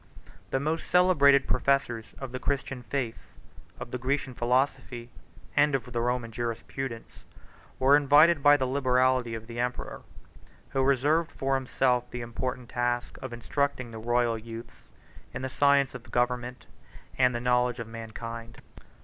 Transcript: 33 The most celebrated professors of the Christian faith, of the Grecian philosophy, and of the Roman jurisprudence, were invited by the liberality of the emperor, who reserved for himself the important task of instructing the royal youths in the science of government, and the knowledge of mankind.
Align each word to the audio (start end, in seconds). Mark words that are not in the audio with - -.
33 0.25 0.33
The 0.49 0.59
most 0.59 0.87
celebrated 0.89 1.47
professors 1.47 2.07
of 2.17 2.31
the 2.31 2.39
Christian 2.39 2.81
faith, 2.81 3.19
of 3.79 3.91
the 3.91 3.99
Grecian 3.99 4.33
philosophy, 4.33 5.11
and 5.55 5.75
of 5.75 5.91
the 5.93 6.01
Roman 6.01 6.31
jurisprudence, 6.31 7.23
were 7.77 7.95
invited 7.95 8.41
by 8.41 8.57
the 8.57 8.65
liberality 8.65 9.35
of 9.35 9.45
the 9.45 9.59
emperor, 9.59 10.01
who 10.69 10.81
reserved 10.81 11.31
for 11.31 11.53
himself 11.53 12.09
the 12.09 12.21
important 12.21 12.69
task 12.69 13.19
of 13.21 13.31
instructing 13.31 13.91
the 13.91 13.99
royal 13.99 14.39
youths 14.39 14.89
in 15.35 15.43
the 15.43 15.49
science 15.49 15.93
of 15.93 16.09
government, 16.09 16.65
and 17.19 17.35
the 17.35 17.39
knowledge 17.39 17.77
of 17.77 17.85
mankind. 17.87 18.57